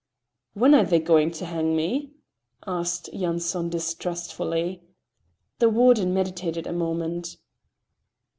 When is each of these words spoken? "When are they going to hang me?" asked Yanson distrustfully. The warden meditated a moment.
"When 0.55 0.73
are 0.73 0.83
they 0.83 0.99
going 0.99 1.29
to 1.29 1.45
hang 1.45 1.75
me?" 1.75 2.13
asked 2.65 3.11
Yanson 3.13 3.69
distrustfully. 3.69 4.81
The 5.59 5.69
warden 5.69 6.11
meditated 6.11 6.65
a 6.65 6.73
moment. 6.73 7.37